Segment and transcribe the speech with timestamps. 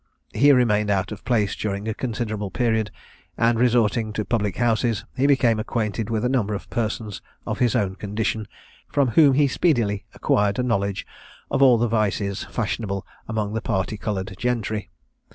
[0.33, 2.89] He remained out of place during a considerable period,
[3.37, 7.75] and, resorting to public houses, he became acquainted with a number of persons of his
[7.75, 8.47] own condition,
[8.87, 11.05] from whom he speedily acquired a knowledge
[11.51, 14.89] of all the vices fashionable among the party coloured gentry.